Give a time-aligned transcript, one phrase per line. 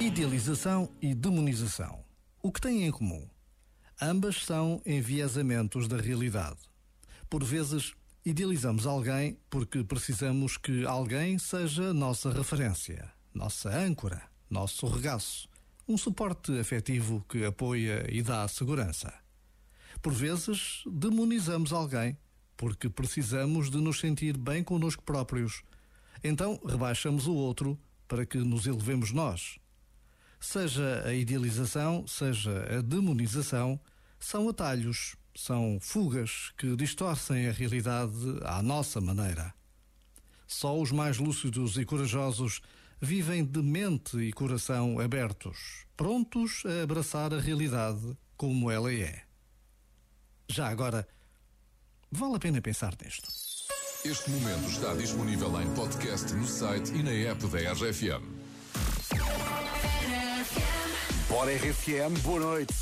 [0.00, 2.04] Idealização e demonização.
[2.42, 3.28] O que têm em comum?
[4.02, 6.58] Ambas são enviesamentos da realidade.
[7.28, 7.92] Por vezes,
[8.24, 15.48] idealizamos alguém porque precisamos que alguém seja nossa referência, nossa âncora, nosso regaço,
[15.86, 19.14] um suporte afetivo que apoia e dá segurança.
[20.02, 22.18] Por vezes, demonizamos alguém
[22.60, 25.62] porque precisamos de nos sentir bem connosco próprios.
[26.22, 29.58] Então, rebaixamos o outro para que nos elevemos nós.
[30.38, 33.80] Seja a idealização, seja a demonização,
[34.18, 38.12] são atalhos, são fugas que distorcem a realidade
[38.42, 39.54] à nossa maneira.
[40.46, 42.60] Só os mais lúcidos e corajosos
[43.00, 49.22] vivem de mente e coração abertos, prontos a abraçar a realidade como ela é.
[50.46, 51.08] Já agora,
[52.10, 53.28] vale a pena pensar nisto.
[54.04, 58.24] Este momento está disponível em podcast no site e na app da RFM.
[61.28, 62.74] Bora RFM, boa noite.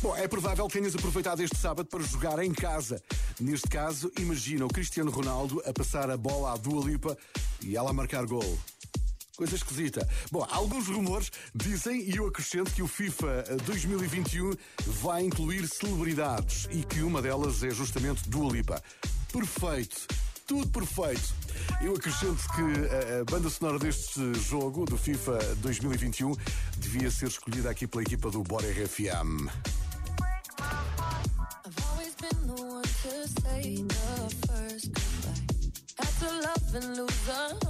[0.00, 3.02] Bom, é provável que tenhas aproveitado este sábado para jogar em casa.
[3.38, 7.16] Neste caso, imagina o Cristiano Ronaldo a passar a bola à Dua Lipa
[7.62, 8.58] e ela a marcar gol.
[9.40, 10.06] Coisa esquisita.
[10.30, 14.52] Bom, alguns rumores dizem, e eu acrescento, que o FIFA 2021
[15.00, 18.82] vai incluir celebridades e que uma delas é justamente Dua Lipa.
[19.32, 20.06] Perfeito
[20.46, 21.32] tudo perfeito.
[21.80, 26.34] Eu acrescento que a banda sonora deste jogo, do FIFA 2021,
[26.76, 29.48] devia ser escolhida aqui pela equipa do Bora RFM.
[36.72, 37.69] Had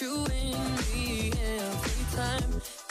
[0.00, 0.56] you win
[0.92, 2.83] me every time.